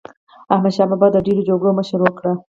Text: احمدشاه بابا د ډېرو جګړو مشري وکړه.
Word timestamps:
احمدشاه 0.53 0.87
بابا 0.91 1.07
د 1.11 1.17
ډېرو 1.25 1.41
جګړو 1.49 1.77
مشري 1.79 2.01
وکړه. 2.03 2.31